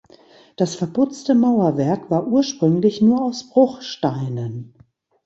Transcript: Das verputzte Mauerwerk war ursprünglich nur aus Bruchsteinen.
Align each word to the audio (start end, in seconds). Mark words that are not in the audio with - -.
Das 0.55 0.73
verputzte 0.73 1.35
Mauerwerk 1.35 2.09
war 2.09 2.25
ursprünglich 2.25 3.03
nur 3.03 3.21
aus 3.23 3.51
Bruchsteinen. 3.51 4.73